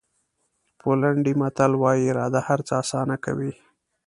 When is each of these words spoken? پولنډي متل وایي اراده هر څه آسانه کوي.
پولنډي 0.79 1.33
متل 1.41 1.71
وایي 1.81 2.03
اراده 2.11 2.41
هر 2.47 2.59
څه 2.67 2.73
آسانه 2.83 3.15
کوي. 3.25 3.51